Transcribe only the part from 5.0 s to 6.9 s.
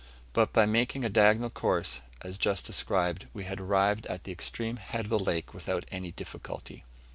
of the lake without any difficulty.